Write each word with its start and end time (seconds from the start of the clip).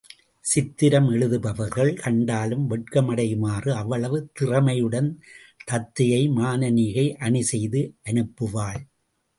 சித்திரம் 0.45 1.09
எழுதுபவர்கள் 1.09 1.91
கண்டாலும் 1.93 2.65
வெட்கமடையுமாறு 2.69 3.69
அவ்வளவு 3.71 4.31
திறமையுடன் 4.39 5.11
தத்தையை 5.71 6.23
மானனீகை 6.31 7.07
அணி 7.19 7.43
செய்து 7.43 7.83
அனுப்புவாள். 8.03 8.81